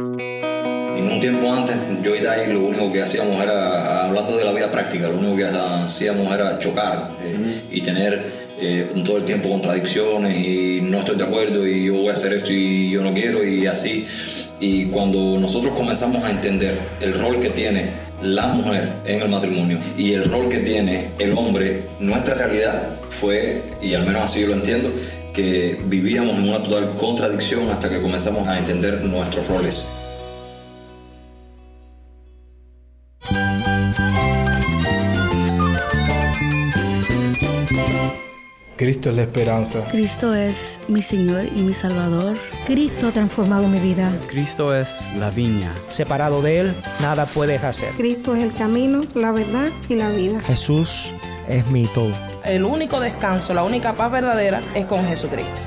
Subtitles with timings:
[0.00, 4.52] En un tiempo antes, yo y Dai lo único que hacíamos era, hablando de la
[4.52, 8.24] vida práctica, lo único que hacíamos era chocar eh, y tener
[8.58, 12.32] eh, todo el tiempo contradicciones y no estoy de acuerdo y yo voy a hacer
[12.32, 14.06] esto y yo no quiero y así.
[14.58, 17.90] Y cuando nosotros comenzamos a entender el rol que tiene
[18.22, 23.62] la mujer en el matrimonio y el rol que tiene el hombre, nuestra realidad fue,
[23.82, 24.90] y al menos así yo lo entiendo,
[25.32, 29.86] que vivíamos en una total contradicción hasta que comenzamos a entender nuestros roles.
[38.80, 39.84] Cristo es la esperanza.
[39.90, 42.34] Cristo es mi Señor y mi Salvador.
[42.64, 44.10] Cristo ha transformado mi vida.
[44.26, 45.70] Cristo es la viña.
[45.88, 47.90] Separado de Él, nada puedes hacer.
[47.90, 50.40] Cristo es el camino, la verdad y la vida.
[50.40, 51.12] Jesús
[51.48, 52.12] es mi todo.
[52.44, 55.60] El único descanso, la única paz verdadera es con Jesucristo.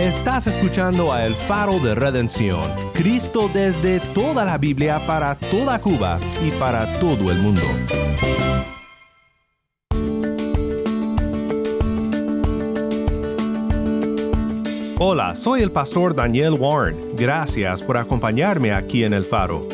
[0.00, 6.18] Estás escuchando a El Faro de Redención, Cristo desde toda la Biblia para toda Cuba
[6.46, 7.62] y para todo el mundo.
[14.98, 16.96] Hola, soy el pastor Daniel Warren.
[17.16, 19.66] Gracias por acompañarme aquí en El Faro.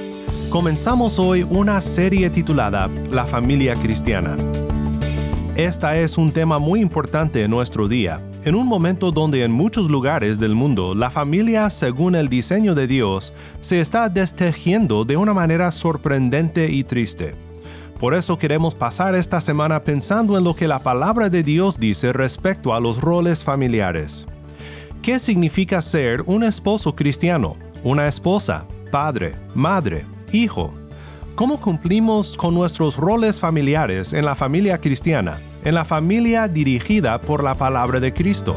[0.53, 4.37] Comenzamos hoy una serie titulada La familia cristiana.
[5.57, 9.89] Esta es un tema muy importante en nuestro día, en un momento donde en muchos
[9.89, 15.33] lugares del mundo la familia, según el diseño de Dios, se está destejiendo de una
[15.33, 17.35] manera sorprendente y triste.
[17.99, 22.13] Por eso queremos pasar esta semana pensando en lo que la palabra de Dios dice
[22.13, 24.27] respecto a los roles familiares.
[25.01, 30.73] ¿Qué significa ser un esposo cristiano, una esposa, padre, madre, hijo?
[31.35, 37.43] ¿Cómo cumplimos con nuestros roles familiares en la familia cristiana, en la familia dirigida por
[37.43, 38.57] la palabra de Cristo?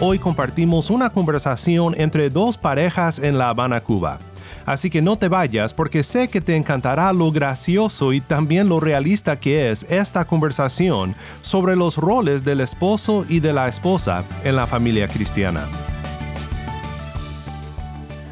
[0.00, 4.18] Hoy compartimos una conversación entre dos parejas en La Habana, Cuba
[4.66, 8.80] así que no te vayas porque sé que te encantará lo gracioso y también lo
[8.80, 14.56] realista que es esta conversación sobre los roles del esposo y de la esposa en
[14.56, 15.66] la familia cristiana.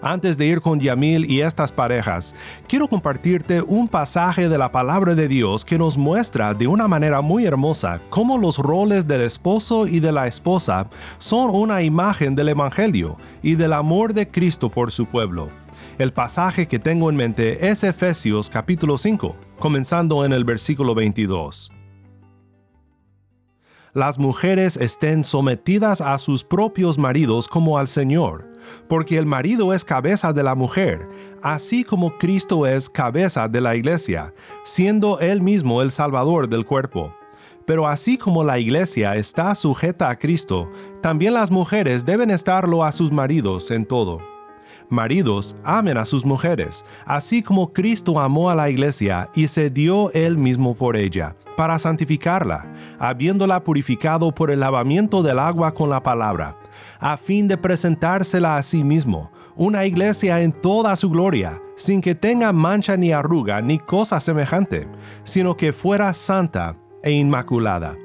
[0.06, 2.36] Antes de ir con Yamil y estas parejas,
[2.68, 7.22] quiero compartirte un pasaje de la palabra de Dios que nos muestra de una manera
[7.22, 12.50] muy hermosa cómo los roles del esposo y de la esposa son una imagen del
[12.50, 15.48] Evangelio y del amor de Cristo por su pueblo.
[15.98, 21.72] El pasaje que tengo en mente es Efesios capítulo 5, comenzando en el versículo 22
[23.96, 28.46] las mujeres estén sometidas a sus propios maridos como al Señor,
[28.90, 31.08] porque el marido es cabeza de la mujer,
[31.42, 34.34] así como Cristo es cabeza de la iglesia,
[34.66, 37.16] siendo él mismo el Salvador del cuerpo.
[37.66, 40.70] Pero así como la iglesia está sujeta a Cristo,
[41.02, 44.20] también las mujeres deben estarlo a sus maridos en todo.
[44.90, 50.12] Maridos, amen a sus mujeres, así como Cristo amó a la iglesia y se dio
[50.12, 56.04] él mismo por ella, para santificarla, habiéndola purificado por el lavamiento del agua con la
[56.04, 56.58] palabra,
[57.00, 62.16] a fin de presentársela a sí mismo, una iglesia en toda su gloria, sin que
[62.16, 64.88] tenga mancha ni arruga ni cosa semejante,
[65.24, 67.96] sino que fuera santa e inmaculada.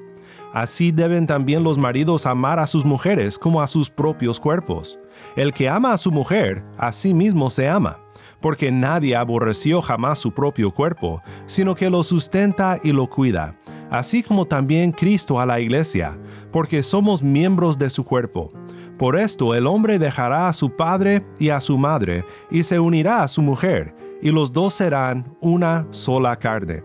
[0.52, 4.98] Así deben también los maridos amar a sus mujeres como a sus propios cuerpos.
[5.36, 8.00] El que ama a su mujer, a sí mismo se ama,
[8.40, 13.54] porque nadie aborreció jamás su propio cuerpo, sino que lo sustenta y lo cuida,
[13.90, 16.18] así como también Cristo a la iglesia,
[16.52, 18.52] porque somos miembros de su cuerpo.
[18.98, 23.22] Por esto el hombre dejará a su padre y a su madre, y se unirá
[23.22, 26.82] a su mujer, y los dos serán una sola carne.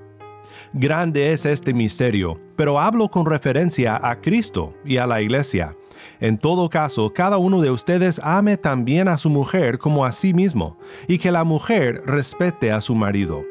[0.73, 5.71] Grande es este misterio, pero hablo con referencia a Cristo y a la iglesia.
[6.19, 10.33] En todo caso, cada uno de ustedes ame también a su mujer como a sí
[10.33, 10.77] mismo,
[11.07, 13.43] y que la mujer respete a su marido.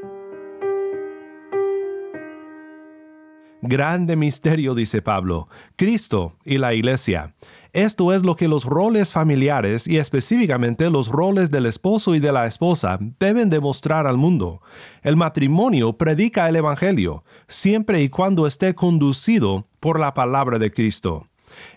[3.66, 7.34] Grande misterio, dice Pablo, Cristo y la iglesia.
[7.72, 12.31] Esto es lo que los roles familiares y específicamente los roles del esposo y de
[12.31, 14.60] la esposa deben demostrar al mundo.
[15.02, 21.25] El matrimonio predica el Evangelio, siempre y cuando esté conducido por la palabra de Cristo.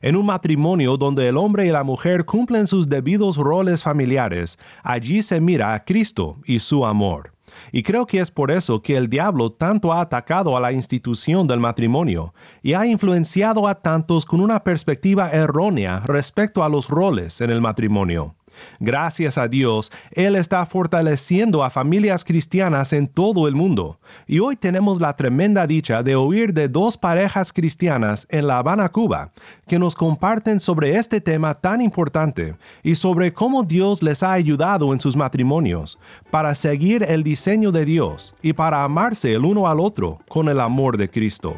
[0.01, 5.21] En un matrimonio donde el hombre y la mujer cumplen sus debidos roles familiares, allí
[5.21, 7.33] se mira a Cristo y su amor.
[7.71, 11.47] Y creo que es por eso que el diablo tanto ha atacado a la institución
[11.47, 17.41] del matrimonio y ha influenciado a tantos con una perspectiva errónea respecto a los roles
[17.41, 18.35] en el matrimonio.
[18.79, 23.99] Gracias a Dios, Él está fortaleciendo a familias cristianas en todo el mundo.
[24.25, 28.89] Y hoy tenemos la tremenda dicha de oír de dos parejas cristianas en La Habana,
[28.89, 29.29] Cuba,
[29.67, 34.93] que nos comparten sobre este tema tan importante y sobre cómo Dios les ha ayudado
[34.93, 35.99] en sus matrimonios
[36.31, 40.59] para seguir el diseño de Dios y para amarse el uno al otro con el
[40.59, 41.55] amor de Cristo.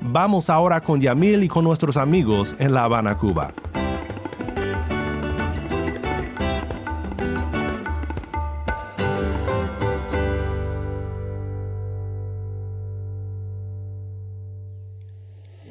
[0.00, 3.52] Vamos ahora con Yamil y con nuestros amigos en La Habana, Cuba.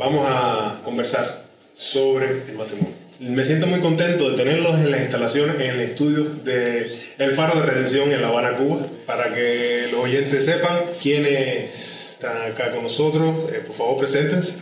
[0.03, 2.93] Vamos a conversar sobre el matrimonio.
[3.19, 7.57] Me siento muy contento de tenerlos en las instalaciones, en el estudio de El Faro
[7.57, 12.83] de Redención en La Habana, Cuba, para que los oyentes sepan quiénes están acá con
[12.83, 13.49] nosotros.
[13.53, 14.55] Eh, por favor, preséntense.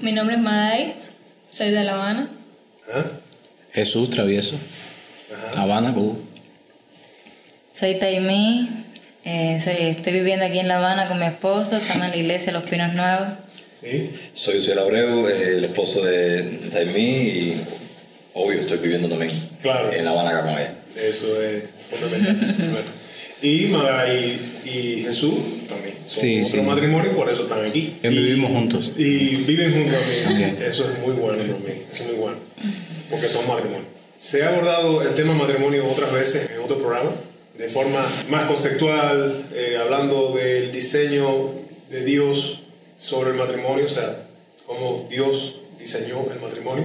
[0.00, 0.94] Mi nombre es Maday,
[1.50, 2.28] soy de La Habana.
[2.92, 3.04] ¿Ah?
[3.72, 4.56] Jesús Travieso,
[5.54, 6.16] La Habana, Cuba.
[7.72, 8.68] Soy Taimí,
[9.24, 12.52] eh, soy, estoy viviendo aquí en La Habana con mi esposo, estamos en la iglesia
[12.52, 13.28] Los Pinos Nuevos.
[13.80, 14.10] ¿Sí?
[14.32, 16.42] Soy Uciel Abreu, eh, el esposo de
[16.72, 17.60] Taimí y
[18.34, 19.30] obvio estoy viviendo también
[19.62, 19.90] Claro.
[19.92, 20.74] en La Habana acá con ella.
[20.96, 22.36] Eso es fundamental.
[22.58, 23.00] Bueno.
[23.42, 25.32] y Maday y Jesús
[25.68, 25.94] también.
[26.06, 26.66] Son Sí, otro sí.
[26.66, 27.94] matrimonio y por eso están aquí.
[28.02, 28.90] Y- vivimos juntos.
[28.98, 30.50] Y viven juntos también.
[30.56, 30.60] Ok.
[30.60, 31.82] Eso es muy bueno también.
[31.92, 32.36] Eso es muy bueno.
[33.10, 33.84] Porque son matrimonio.
[34.18, 37.10] Se ha abordado el tema matrimonio otras veces en otro programa,
[37.56, 41.52] de forma más conceptual, eh, hablando del diseño
[41.90, 42.60] de Dios
[43.00, 44.16] sobre el matrimonio, o sea,
[44.66, 46.84] cómo Dios diseñó el matrimonio.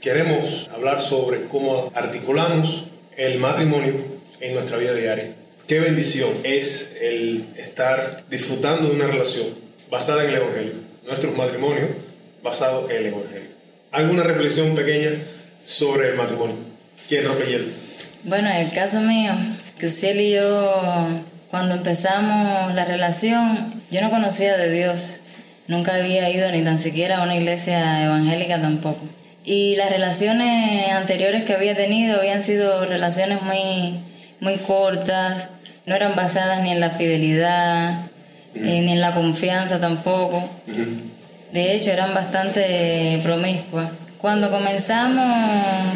[0.00, 2.84] Queremos hablar sobre cómo articulamos
[3.16, 3.94] el matrimonio
[4.40, 5.30] en nuestra vida diaria.
[5.68, 9.46] Qué bendición es el estar disfrutando de una relación
[9.90, 10.72] basada en el Evangelio,
[11.06, 11.90] nuestros matrimonios
[12.42, 13.48] basados en el Evangelio.
[13.92, 15.12] ¿Alguna reflexión pequeña
[15.64, 16.56] sobre el matrimonio?
[17.08, 17.66] ¿Quién rompe hielo?
[18.24, 19.32] Bueno, en el caso mío,
[19.78, 21.08] que y yo,
[21.50, 25.20] cuando empezamos la relación, yo no conocía de Dios.
[25.66, 29.00] Nunca había ido ni tan siquiera a una iglesia evangélica tampoco.
[29.44, 33.98] Y las relaciones anteriores que había tenido habían sido relaciones muy,
[34.40, 35.48] muy cortas,
[35.86, 38.06] no eran basadas ni en la fidelidad,
[38.54, 40.48] eh, ni en la confianza tampoco.
[41.52, 43.90] De hecho, eran bastante promiscuas.
[44.18, 45.26] Cuando comenzamos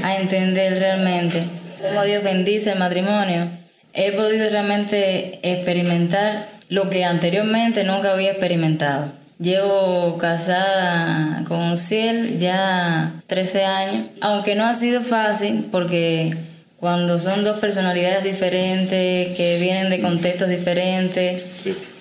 [0.03, 1.45] a entender realmente
[1.83, 3.47] cómo Dios bendice el matrimonio,
[3.95, 9.11] he podido realmente experimentar lo que anteriormente nunca había experimentado.
[9.39, 16.37] Llevo casada con Ciel ya 13 años, aunque no ha sido fácil porque
[16.79, 21.43] cuando son dos personalidades diferentes, que vienen de contextos diferentes,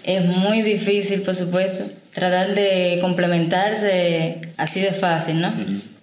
[0.04, 5.52] es muy difícil, por supuesto, tratar de complementarse así de fácil, ¿no?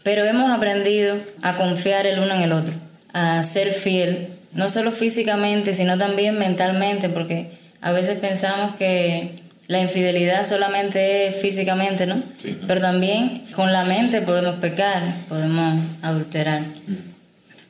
[0.05, 2.75] Pero hemos aprendido a confiar el uno en el otro,
[3.13, 7.51] a ser fiel, no solo físicamente, sino también mentalmente, porque
[7.81, 12.23] a veces pensamos que la infidelidad solamente es físicamente, ¿no?
[12.67, 16.63] Pero también con la mente podemos pecar, podemos adulterar.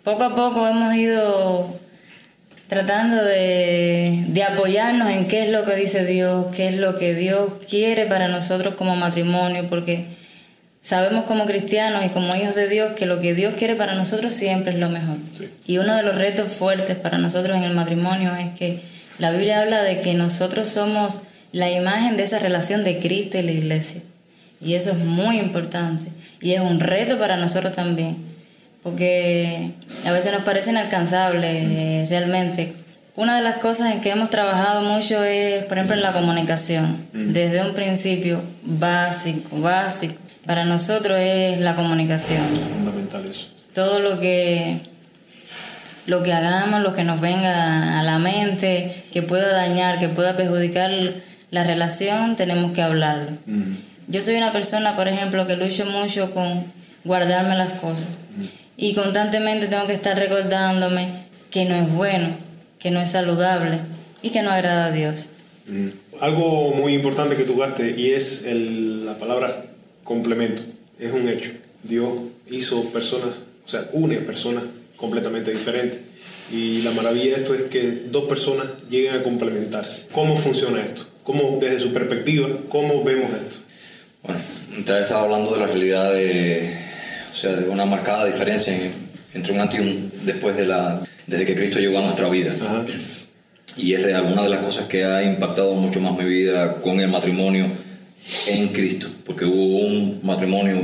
[0.02, 1.78] Poco a poco hemos ido
[2.66, 7.14] tratando de, de apoyarnos en qué es lo que dice Dios, qué es lo que
[7.14, 10.06] Dios quiere para nosotros como matrimonio, porque
[10.82, 14.34] sabemos como cristianos y como hijos de Dios que lo que Dios quiere para nosotros
[14.34, 15.16] siempre es lo mejor.
[15.66, 18.80] Y uno de los retos fuertes para nosotros en el matrimonio es que
[19.18, 21.20] la Biblia habla de que nosotros somos
[21.54, 24.02] la imagen de esa relación de Cristo y la iglesia.
[24.60, 26.06] Y eso es muy importante.
[26.40, 28.16] Y es un reto para nosotros también.
[28.82, 29.70] Porque
[30.04, 32.72] a veces nos parece inalcanzable eh, realmente.
[33.14, 37.06] Una de las cosas en que hemos trabajado mucho es, por ejemplo, en la comunicación.
[37.12, 40.16] Desde un principio básico, básico.
[40.44, 42.48] Para nosotros es la comunicación.
[42.48, 43.46] Fundamental eso.
[43.72, 44.80] Todo lo que
[46.06, 50.36] lo que hagamos, lo que nos venga a la mente, que pueda dañar, que pueda
[50.36, 50.90] perjudicar
[51.54, 53.30] la relación tenemos que hablarlo.
[54.08, 56.64] Yo soy una persona, por ejemplo, que lucho mucho con
[57.04, 58.08] guardarme las cosas.
[58.76, 61.08] Y constantemente tengo que estar recordándome
[61.50, 62.28] que no es bueno,
[62.80, 63.78] que no es saludable
[64.20, 65.28] y que no agrada a Dios.
[66.20, 69.64] Algo muy importante que tocaste y es el- la palabra
[70.02, 70.62] complemento.
[70.98, 71.52] Es un hecho.
[71.82, 72.08] Dios
[72.50, 74.64] hizo personas, o sea, une personas
[74.96, 76.00] completamente diferentes.
[76.52, 80.08] Y la maravilla de esto es que dos personas lleguen a complementarse.
[80.12, 81.04] ¿Cómo funciona esto?
[81.24, 83.56] ¿Cómo, desde su perspectiva, cómo vemos esto?
[84.22, 84.40] Bueno,
[84.78, 86.70] usted estaba hablando de la realidad de,
[87.32, 88.92] o sea, de una marcada diferencia en-
[89.34, 92.54] entre un antes y un después de la, desde que Cristo llegó a nuestra vida.
[93.76, 97.00] Y es real, una de las cosas que ha impactado mucho más mi vida con
[97.00, 97.66] el matrimonio
[98.46, 100.76] en Cristo, porque hubo un matrimonio,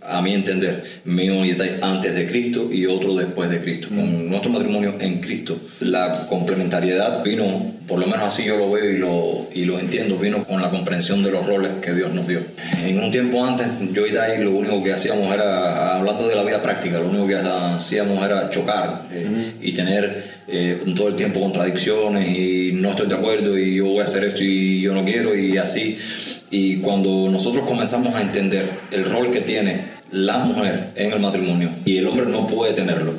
[0.00, 3.88] a mi entender, mío y antes de Cristo y otro después de Cristo.
[3.88, 8.90] Con nuestro matrimonio en Cristo, la complementariedad vino, por lo menos así yo lo veo
[8.90, 12.28] y lo, y lo entiendo, vino con la comprensión de los roles que Dios nos
[12.28, 12.40] dio.
[12.84, 16.44] En un tiempo antes, yo y Dai lo único que hacíamos era, hablando de la
[16.44, 21.40] vida práctica, lo único que hacíamos era chocar eh, y tener eh, todo el tiempo
[21.40, 25.04] contradicciones y no estoy de acuerdo y yo voy a hacer esto y yo no
[25.04, 25.96] quiero y así.
[26.50, 31.70] Y cuando nosotros comenzamos a entender el rol que tiene la mujer en el matrimonio
[31.84, 33.12] y el hombre no puede tenerlo,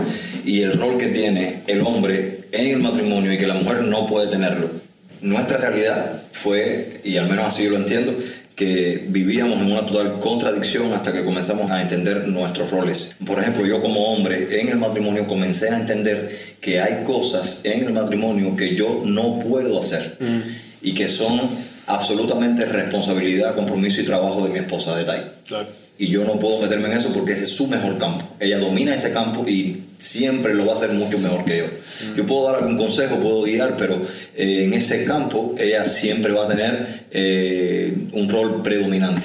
[0.46, 4.08] y el rol que tiene el hombre en el matrimonio y que la mujer no
[4.08, 4.70] puede tenerlo,
[5.22, 8.16] nuestra realidad fue, y al menos así yo lo entiendo,
[8.56, 13.16] que vivíamos en una total contradicción hasta que comenzamos a entender nuestros roles.
[13.26, 17.86] Por ejemplo, yo como hombre en el matrimonio comencé a entender que hay cosas en
[17.86, 20.18] el matrimonio que yo no puedo hacer
[20.82, 21.40] y que son
[21.88, 25.22] absolutamente responsabilidad, compromiso y trabajo de mi esposa de Tai.
[26.00, 28.26] Y yo no puedo meterme en eso porque ese es su mejor campo.
[28.40, 31.66] Ella domina ese campo y siempre lo va a hacer mucho mejor que yo.
[32.16, 34.02] Yo puedo dar algún consejo, puedo guiar, pero
[34.38, 39.24] eh, en ese campo ella siempre va a tener eh, un rol predominante.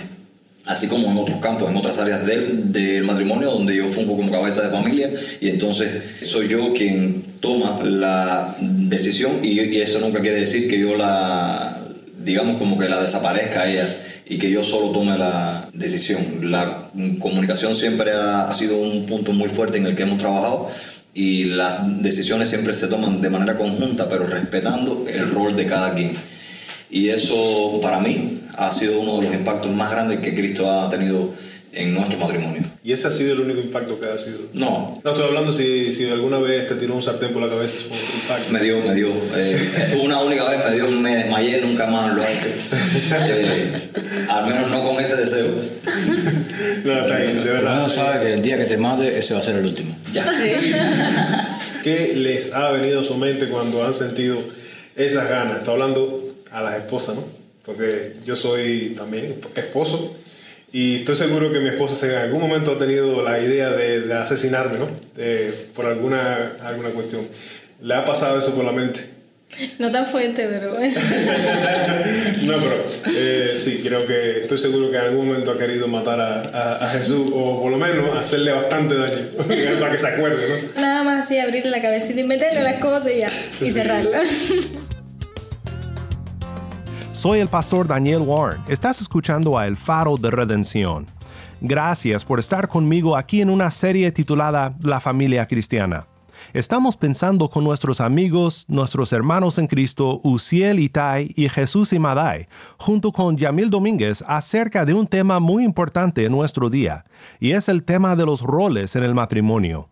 [0.65, 4.33] Así como en otros campos, en otras áreas del, del matrimonio, donde yo fungo como
[4.33, 5.89] cabeza de familia y entonces
[6.23, 11.87] soy yo quien toma la decisión y, y eso nunca quiere decir que yo la,
[12.25, 16.51] digamos como que la desaparezca a ella y que yo solo tome la decisión.
[16.51, 20.69] La comunicación siempre ha, ha sido un punto muy fuerte en el que hemos trabajado
[21.15, 25.95] y las decisiones siempre se toman de manera conjunta, pero respetando el rol de cada
[25.95, 26.13] quien.
[26.91, 30.89] Y eso para mí ha sido uno de los impactos más grandes que Cristo ha
[30.89, 31.35] tenido
[31.75, 32.63] en nuestro matrimonio.
[32.83, 34.41] ¿Y ese ha sido el único impacto que ha sido?
[34.53, 35.01] No.
[35.03, 37.97] No estoy hablando si, si alguna vez te tiró un sartén por la cabeza, fue
[37.97, 38.53] un impacto.
[38.53, 39.09] Me dio, me dio.
[39.37, 42.23] eh, una única vez me dio, me desmayé, nunca más lo.
[42.23, 43.73] Eh,
[44.29, 45.49] al menos no con ese deseo.
[46.85, 47.85] No, está bien, de verdad.
[47.85, 49.97] uno sabe que el día que te mate, ese va a ser el último.
[50.13, 50.27] Ya.
[51.83, 54.39] ¿Qué les ha venido a su mente cuando han sentido
[54.97, 55.59] esas ganas?
[55.59, 57.25] Estoy hablando a las esposas, ¿no?
[57.65, 60.17] Porque yo soy también esposo
[60.75, 64.13] y estoy seguro que mi esposa en algún momento ha tenido la idea de, de
[64.15, 64.89] asesinarme, ¿no?
[65.17, 67.23] De- por alguna, alguna cuestión.
[67.81, 69.01] ¿Le ha pasado eso por la mente?
[69.79, 70.93] No tan fuerte, pero bueno.
[72.43, 72.75] No, pero
[73.17, 76.85] eh, sí, creo que estoy seguro que en algún momento ha querido matar a, a-
[76.85, 79.29] a Jesús o por lo menos hacerle bastante daño
[79.81, 80.43] para que se acuerde,
[80.75, 80.81] ¿no?
[80.83, 83.31] Nada más así abrirle la cabecita y meterle las cosas y ya.
[83.61, 84.23] Y cerrarla.
[87.25, 88.61] Soy el pastor Daniel Warren.
[88.69, 91.07] Estás escuchando a El Faro de Redención.
[91.63, 96.07] Gracias por estar conmigo aquí en una serie titulada La familia cristiana.
[96.53, 102.47] Estamos pensando con nuestros amigos, nuestros hermanos en Cristo, Uciel Itai y Jesús y Madai,
[102.77, 107.07] junto con Yamil Domínguez, acerca de un tema muy importante en nuestro día,
[107.41, 109.89] y es el tema de los roles en el matrimonio.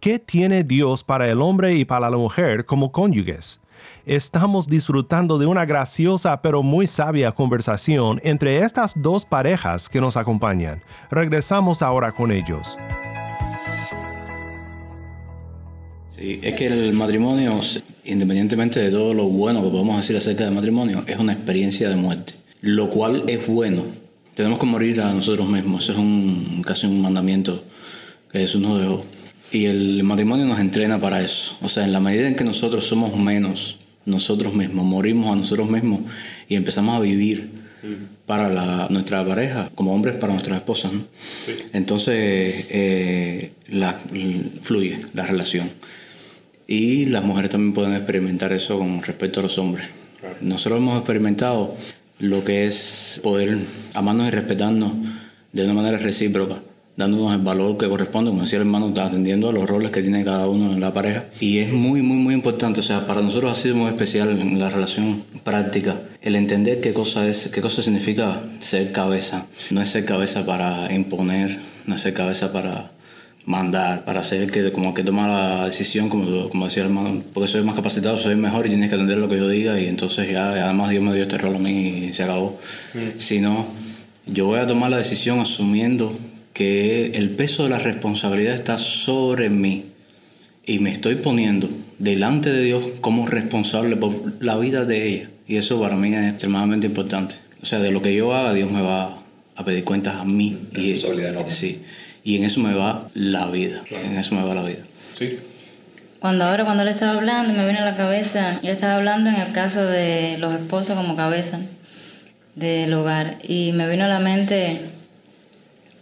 [0.00, 3.62] ¿Qué tiene Dios para el hombre y para la mujer como cónyuges?
[4.06, 10.18] Estamos disfrutando de una graciosa pero muy sabia conversación entre estas dos parejas que nos
[10.18, 10.82] acompañan.
[11.10, 12.76] Regresamos ahora con ellos.
[16.14, 17.58] Sí, es que el matrimonio,
[18.04, 21.96] independientemente de todo lo bueno que podemos decir acerca del matrimonio, es una experiencia de
[21.96, 23.84] muerte, lo cual es bueno.
[24.34, 27.64] Tenemos que morir a nosotros mismos, eso es un, casi un mandamiento
[28.30, 29.02] que Jesús nos dejó.
[29.50, 31.56] Y el matrimonio nos entrena para eso.
[31.62, 35.68] O sea, en la medida en que nosotros somos menos nosotros mismos, morimos a nosotros
[35.70, 36.00] mismos
[36.48, 37.48] y empezamos a vivir
[38.26, 41.04] para la- nuestra pareja, como hombres para nuestras esposas, ¿no?
[41.74, 43.98] entonces eh, la-
[44.62, 45.70] fluye la relación.
[46.66, 49.86] Y las mujeres también pueden experimentar eso con respecto a los hombres.
[50.40, 51.76] Nosotros hemos experimentado
[52.20, 53.58] lo que es poder
[53.92, 54.92] amarnos y respetarnos
[55.52, 56.62] de una manera recíproca,
[56.96, 60.24] dándonos el valor que corresponde, como decía el hermano, atendiendo a los roles que tiene
[60.24, 61.24] cada uno en la pareja.
[61.40, 62.80] Y es muy, muy, muy importante.
[62.80, 66.94] O sea, para nosotros ha sido muy especial en la relación práctica el entender qué
[66.94, 69.46] cosa es, qué cosa significa ser cabeza.
[69.70, 72.92] No es ser cabeza para imponer, no es ser cabeza para
[73.46, 77.22] mandar, para ser el que como que toma la decisión, como, como decía el hermano,
[77.34, 79.86] porque soy más capacitado, soy mejor y tienes que atender lo que yo diga y
[79.86, 82.58] entonces ya, además Dios me dio este rol a mí y se acabó.
[83.18, 83.66] Sino,
[84.26, 86.16] yo voy a tomar la decisión asumiendo
[86.54, 89.84] que el peso de la responsabilidad está sobre mí
[90.64, 91.68] y me estoy poniendo
[91.98, 95.28] delante de Dios como responsable por la vida de ella.
[95.46, 97.34] Y eso para mí es extremadamente importante.
[97.60, 99.18] O sea, de lo que yo haga, Dios me va
[99.56, 100.58] a pedir cuentas a mí.
[100.74, 101.00] Y,
[101.48, 101.82] sí,
[102.24, 103.82] y en eso me va la vida.
[103.90, 104.78] En eso me va la vida.
[105.18, 105.38] Sí.
[106.20, 109.36] Cuando ahora, cuando él estaba hablando, me vino a la cabeza, él estaba hablando en
[109.36, 111.60] el caso de los esposos como cabeza
[112.54, 113.36] del hogar.
[113.46, 114.80] Y me vino a la mente,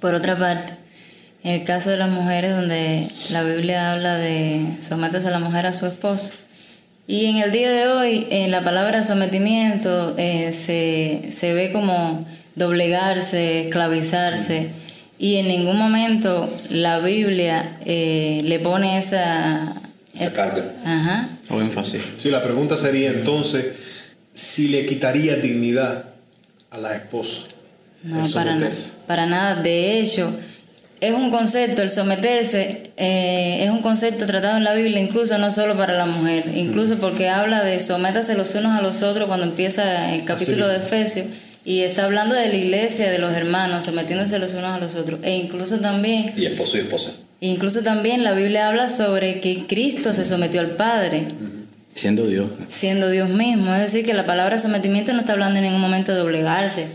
[0.02, 0.74] por otra parte,
[1.44, 5.64] en el caso de las mujeres, donde la Biblia habla de someterse a la mujer
[5.64, 6.32] a su esposo.
[7.06, 12.26] Y en el día de hoy, en la palabra sometimiento eh, se, se ve como
[12.56, 14.70] doblegarse, esclavizarse,
[15.20, 19.74] y en ningún momento la Biblia eh, le pone esa,
[20.14, 20.64] esa carga.
[20.84, 21.28] Ajá.
[21.48, 22.02] O énfasis.
[22.18, 23.66] Sí, la pregunta sería entonces
[24.34, 26.06] si le quitaría dignidad
[26.70, 27.51] a la esposa.
[28.04, 28.70] No, para, nada
[29.06, 29.62] para nada.
[29.62, 30.32] De hecho,
[31.00, 35.50] es un concepto, el someterse eh, es un concepto tratado en la Biblia, incluso no
[35.50, 39.46] solo para la mujer, incluso porque habla de sométase los unos a los otros cuando
[39.46, 41.26] empieza el capítulo de Efesios
[41.64, 45.20] y está hablando de la iglesia, de los hermanos, sometiéndose los unos a los otros.
[45.22, 46.32] E incluso también...
[46.36, 47.14] Y esposo y esposa.
[47.40, 51.26] Incluso también la Biblia habla sobre que Cristo se sometió al Padre.
[51.94, 52.48] Siendo Dios.
[52.68, 53.74] Siendo Dios mismo.
[53.74, 56.86] Es decir, que la palabra sometimiento no está hablando en ningún momento de doblegarse.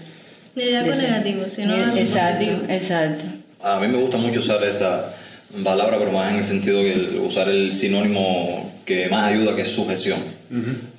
[0.57, 2.65] Ni de algo negativo, sino algo exacto, positivo.
[2.67, 3.25] Exacto.
[3.61, 5.13] A mí me gusta mucho usar esa
[5.63, 9.69] palabra, pero más en el sentido de usar el sinónimo que más ayuda, que es
[9.69, 10.19] sujeción.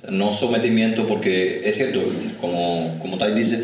[0.09, 2.01] No sometimiento, porque es cierto,
[2.39, 3.61] como, como Tai dice,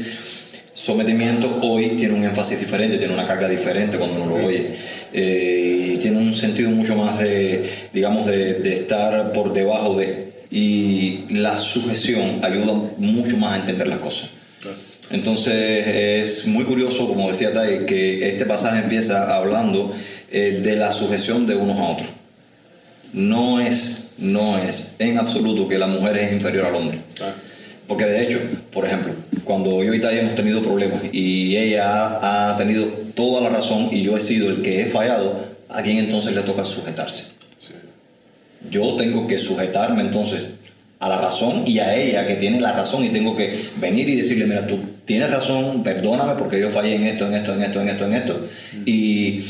[0.73, 4.75] sometimiento hoy tiene un énfasis diferente, tiene una carga diferente cuando uno lo oye.
[5.13, 10.25] Eh, y tiene un sentido mucho más de, digamos, de, de estar por debajo de.
[10.51, 14.34] Y la sujeción ayuda mucho más a entender las cosas.
[15.15, 19.93] Entonces es muy curioso, como decía Tai, que este pasaje empieza hablando
[20.29, 22.09] eh, de la sujeción de unos a otros.
[23.13, 26.99] No es, no es en absoluto que la mujer es inferior al hombre.
[27.87, 28.39] Porque de hecho,
[28.73, 29.13] por ejemplo,
[29.45, 33.87] cuando yo y Tai hemos tenido problemas y ella ha, ha, tenido toda la razón
[33.93, 35.33] y yo he sido el que he fallado,
[35.69, 37.27] ¿a quién entonces le toca sujetarse?
[38.69, 40.47] Yo tengo que sujetarme entonces
[40.99, 44.17] a la razón y a ella que tiene la razón y tengo que venir y
[44.17, 47.81] decirle, mira, tú tienes razón, perdóname porque yo fallé en esto, en esto, en esto,
[47.81, 48.47] en esto, en esto.
[48.85, 49.43] Y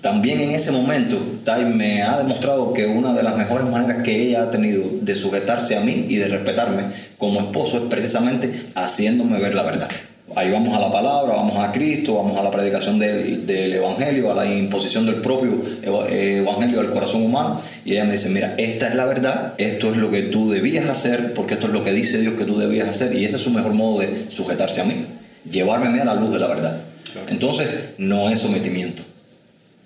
[0.00, 4.22] también en ese momento, Tai me ha demostrado que una de las mejores maneras que
[4.22, 6.84] ella ha tenido de sujetarse a mí y de respetarme
[7.18, 9.88] como esposo es precisamente haciéndome ver la verdad.
[10.36, 14.30] Ahí vamos a la palabra, vamos a Cristo, vamos a la predicación del, del Evangelio,
[14.30, 17.62] a la imposición del propio Evangelio al corazón humano.
[17.86, 20.90] Y ella me dice, mira, esta es la verdad, esto es lo que tú debías
[20.90, 23.16] hacer, porque esto es lo que dice Dios que tú debías hacer.
[23.16, 25.06] Y ese es su mejor modo de sujetarse a mí,
[25.50, 26.82] llevarme a mí a la luz de la verdad.
[27.28, 29.02] Entonces, no es sometimiento.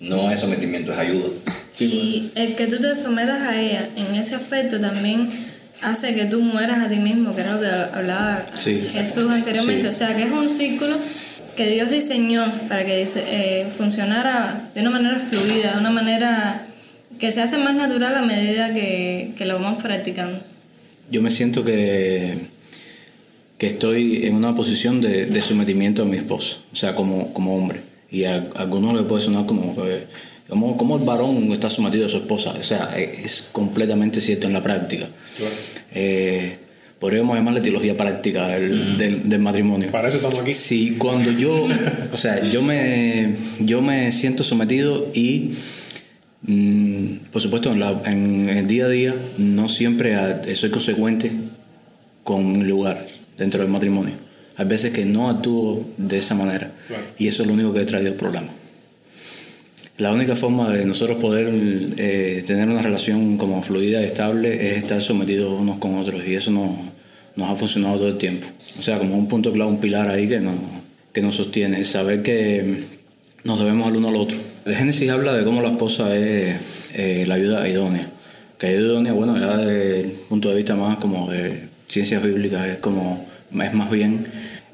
[0.01, 1.29] No es sometimiento, es ayuda.
[1.79, 5.50] y el que tú te sometas a ella en ese aspecto también
[5.83, 8.83] hace que tú mueras a ti mismo, que era lo que hablaba Sí.
[8.89, 9.83] Jesús anteriormente.
[9.83, 9.89] Sí.
[9.89, 10.97] O sea, que es un círculo
[11.57, 16.67] que Dios diseñó para que eh, funcionara de una manera fluida, de una manera
[17.19, 20.39] que se hace más natural a medida que, que lo vamos practicando.
[21.11, 22.35] Yo me siento que,
[23.59, 27.55] que estoy en una posición de, de sometimiento a mi esposo, o sea, como, como
[27.57, 27.83] hombre.
[28.11, 30.05] Y a, a algunos le puede sonar como, que-
[30.51, 32.51] como, como el varón está sometido a su esposa.
[32.59, 35.07] O sea, es, es completamente cierto en la práctica.
[35.95, 36.57] Eh,
[36.99, 39.91] podríamos llamarle teología práctica del, del, del matrimonio.
[39.91, 40.53] Para eso estamos aquí.
[40.53, 41.67] Sí, cuando yo,
[42.13, 45.53] o sea, yo me, yo me siento sometido y,
[46.43, 51.31] mm, por supuesto, en, la- en el día a día no siempre a- soy consecuente
[52.25, 53.07] con mi lugar
[53.39, 54.15] dentro del matrimonio.
[54.57, 57.03] Hay veces que no actúo de esa manera Claro.
[57.19, 58.51] y eso es lo único que ha traído problemas.
[60.01, 61.53] La única forma de nosotros poder
[61.99, 66.37] eh, tener una relación como fluida y estable es estar sometidos unos con otros y
[66.37, 66.75] eso no,
[67.37, 68.47] nos ha funcionado todo el tiempo.
[68.79, 70.55] O sea, como un punto clave, un pilar ahí que nos,
[71.13, 72.79] que nos sostiene, saber que
[73.45, 74.39] nos debemos al uno al otro.
[74.65, 76.57] El Génesis habla de cómo la esposa es
[76.95, 78.09] eh, la ayuda idónea.
[78.59, 82.67] Que ayuda idónea, bueno, ya desde el punto de vista más como de ciencias bíblicas,
[82.67, 84.25] es como, es más bien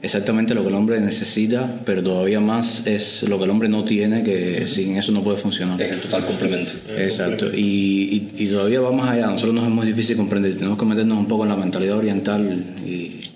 [0.02, 3.84] exactamente lo que el hombre necesita, pero todavía más es lo que el hombre no
[3.84, 5.80] tiene, que sin eso no puede funcionar.
[5.80, 6.72] Es el total complemento.
[6.96, 9.28] Exacto, y, y, y todavía va más allá.
[9.28, 11.96] A nosotros nos es muy difícil comprender, tenemos que meternos un poco en la mentalidad
[11.96, 13.26] oriental y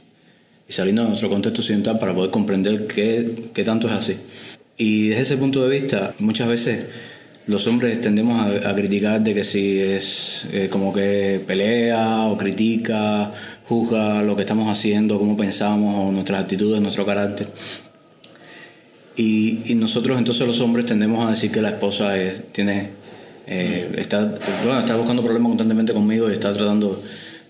[0.70, 4.16] y saliendo de nuestro contexto occidental para poder comprender qué, qué tanto es así.
[4.76, 6.86] Y desde ese punto de vista, muchas veces
[7.46, 13.30] los hombres tendemos a, criticar de que si es eh, como que pelea o critica,
[13.64, 17.48] juzga lo que estamos haciendo, cómo pensamos, o nuestras actitudes, nuestro carácter.
[19.16, 22.14] Y, nosotros entonces los hombres tendemos a decir que la esposa
[22.52, 22.90] tiene,
[23.46, 27.00] eh, está, bueno, está buscando problemas constantemente conmigo y está tratando...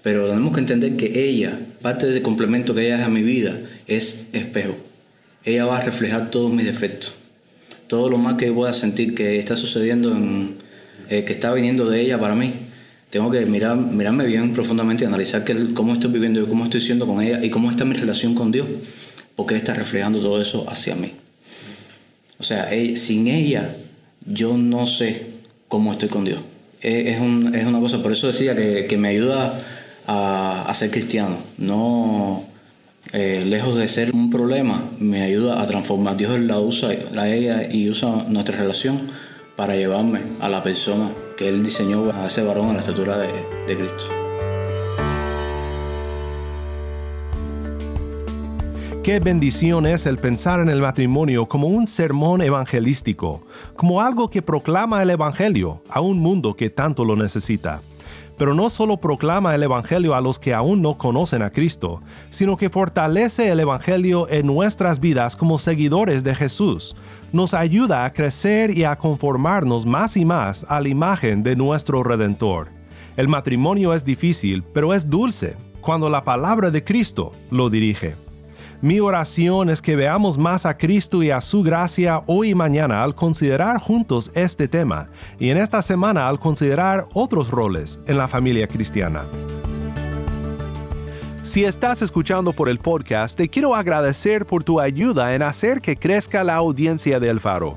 [0.02, 3.22] Pero tenemos que entender que ella, parte de ese complemento que ella es a mi
[3.22, 3.54] vida,
[3.86, 4.74] es espejo.
[5.44, 7.19] Ella va a reflejar todos mis defectos
[7.90, 10.54] todo lo mal que pueda sentir que está sucediendo, en,
[11.08, 12.52] eh, que está viniendo de ella para mí,
[13.10, 17.04] tengo que mirar, mirarme bien profundamente y analizar cómo estoy viviendo y cómo estoy siendo
[17.04, 18.68] con ella y cómo está mi relación con Dios,
[19.34, 21.10] porque está reflejando todo eso hacia mí.
[22.38, 23.74] O sea, sin ella
[24.24, 25.26] yo no sé
[25.66, 26.38] cómo estoy con Dios.
[26.82, 29.52] Es, una cosa, por eso decía que, que me ayuda
[30.06, 31.38] a, a, ser cristiano.
[31.58, 32.44] No,
[33.12, 36.16] eh, lejos de ser un problema, me ayuda a transformar.
[36.16, 39.00] Dios la usa, la ella y usa nuestra relación
[39.56, 43.28] para llevarme a la persona que Él diseñó a ese varón a la estatura de,
[43.66, 44.04] de Cristo.
[49.02, 53.44] Qué bendición es el pensar en el matrimonio como un sermón evangelístico,
[53.74, 57.80] como algo que proclama el Evangelio a un mundo que tanto lo necesita
[58.40, 62.00] pero no solo proclama el Evangelio a los que aún no conocen a Cristo,
[62.30, 66.96] sino que fortalece el Evangelio en nuestras vidas como seguidores de Jesús,
[67.34, 72.02] nos ayuda a crecer y a conformarnos más y más a la imagen de nuestro
[72.02, 72.68] Redentor.
[73.18, 78.14] El matrimonio es difícil, pero es dulce, cuando la palabra de Cristo lo dirige.
[78.82, 83.02] Mi oración es que veamos más a Cristo y a su gracia hoy y mañana
[83.02, 88.26] al considerar juntos este tema y en esta semana al considerar otros roles en la
[88.26, 89.24] familia cristiana.
[91.42, 95.96] Si estás escuchando por el podcast, te quiero agradecer por tu ayuda en hacer que
[95.96, 97.76] crezca la audiencia del faro.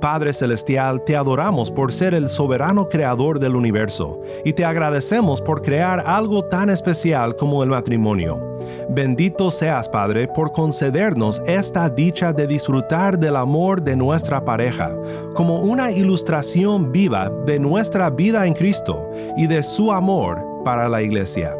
[0.00, 5.62] Padre Celestial, te adoramos por ser el soberano creador del universo y te agradecemos por
[5.62, 8.58] crear algo tan especial como el matrimonio.
[8.90, 14.94] Bendito seas, Padre, por concedernos esta dicha de disfrutar del amor de nuestra pareja,
[15.34, 21.02] como una ilustración viva de nuestra vida en Cristo y de su amor para la
[21.02, 21.54] iglesia.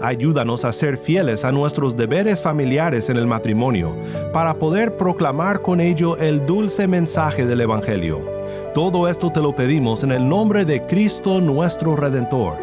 [0.00, 3.94] Ayúdanos a ser fieles a nuestros deberes familiares en el matrimonio,
[4.32, 8.20] para poder proclamar con ello el dulce mensaje del Evangelio.
[8.74, 12.56] Todo esto te lo pedimos en el nombre de Cristo nuestro Redentor.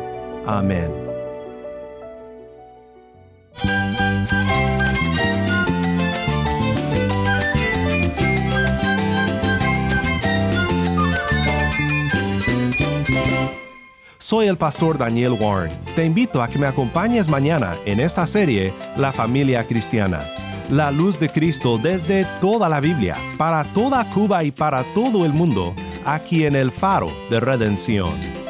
[0.46, 1.17] Amén.
[14.28, 15.72] Soy el pastor Daniel Warren.
[15.96, 20.20] Te invito a que me acompañes mañana en esta serie La familia cristiana.
[20.70, 25.32] La luz de Cristo desde toda la Biblia, para toda Cuba y para todo el
[25.32, 28.47] mundo, aquí en el faro de redención.